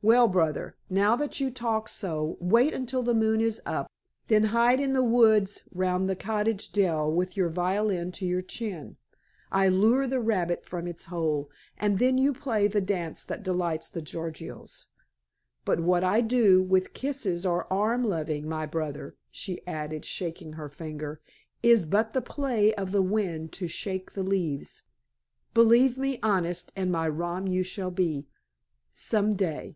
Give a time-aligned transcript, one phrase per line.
[0.00, 3.90] Well, brother, now that you talk so, wait until the moon is up,
[4.28, 8.96] then hide in the woods round the cottage dell with your violin to your chin.
[9.50, 13.88] I lure the rabbit from its hole, and then you play the dance that delights
[13.88, 14.86] the Gorgios.
[15.64, 20.68] But what I do, with kisses or arm loving, my brother," she added shaking her
[20.68, 21.20] finger,
[21.60, 24.84] "is but the play of the wind to shake the leaves.
[25.54, 28.28] Believe me honest and my rom you shall be
[28.94, 29.74] some day!"